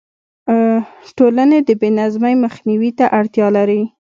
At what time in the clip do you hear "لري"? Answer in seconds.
3.57-3.81